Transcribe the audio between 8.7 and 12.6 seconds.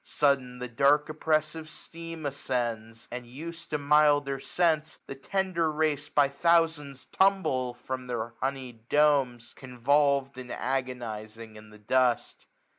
(domes. Convolved, and agonizing in the dust.